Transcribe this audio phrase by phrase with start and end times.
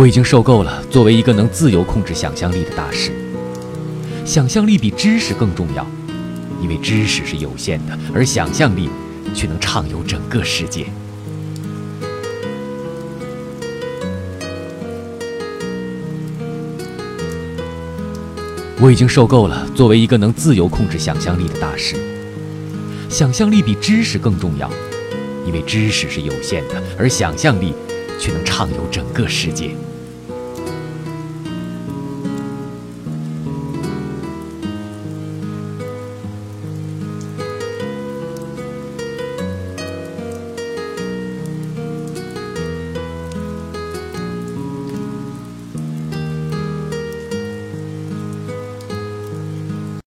[0.00, 3.12] 我已经受够了作为一个能自由控制想象力的大师。
[4.24, 5.86] 想象力比知识更重要
[6.62, 8.88] 因为知识是有限的而想象力
[9.34, 10.86] 却能畅游整个世界。
[18.80, 21.96] 我已经受够了作为一个能自由控制想象力的大师。
[23.10, 24.70] 想象力比知识更重要
[25.46, 27.74] 因为知识是有限的而想象力
[28.18, 29.74] 却能畅游整个世界。